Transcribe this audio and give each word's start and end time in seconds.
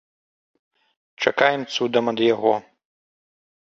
Чакаем 1.27 1.61
цудам 1.77 2.05
ад 2.15 2.19
яго. 2.33 2.53